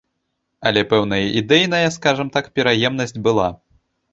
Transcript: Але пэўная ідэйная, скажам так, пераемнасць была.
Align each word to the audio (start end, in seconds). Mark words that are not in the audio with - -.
Але 0.69 0.81
пэўная 0.93 1.19
ідэйная, 1.41 1.83
скажам 1.99 2.33
так, 2.39 2.51
пераемнасць 2.59 3.17
была. 3.29 3.49